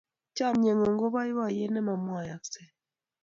Chamnyengung 0.37 0.97
ko 1.01 1.05
boiboiyet 1.13 1.71
ne 1.73 1.81
mamwaaksei 1.87 2.71